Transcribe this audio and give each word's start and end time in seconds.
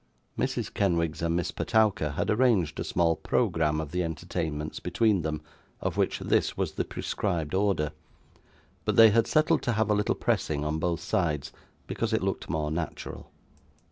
Mrs. 0.35 0.73
Kenwigs 0.73 1.21
and 1.21 1.35
Miss 1.35 1.51
Petowker 1.51 2.13
had 2.15 2.31
arranged 2.31 2.79
a 2.79 2.83
small 2.83 3.15
PROGRAMME 3.17 3.79
of 3.79 3.91
the 3.91 4.01
entertainments 4.01 4.79
between 4.79 5.21
them, 5.21 5.43
of 5.79 5.95
which 5.95 6.17
this 6.17 6.57
was 6.57 6.71
the 6.71 6.83
prescribed 6.83 7.53
order, 7.53 7.91
but 8.83 8.95
they 8.95 9.11
had 9.11 9.27
settled 9.27 9.61
to 9.61 9.73
have 9.73 9.91
a 9.91 9.93
little 9.93 10.15
pressing 10.15 10.65
on 10.65 10.79
both 10.79 11.01
sides, 11.01 11.51
because 11.85 12.13
it 12.13 12.23
looked 12.23 12.49
more 12.49 12.71
natural. 12.71 13.29